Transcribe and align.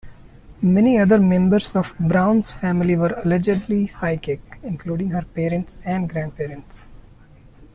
Many 0.63 0.97
other 0.97 1.19
members 1.19 1.75
of 1.75 1.93
Brown's 1.99 2.49
family 2.49 2.95
were 2.95 3.21
allegedly 3.23 3.85
psychic, 3.85 4.41
including 4.63 5.11
her 5.11 5.21
parents 5.21 5.77
and 5.85 6.09
grandparents. 6.09 6.81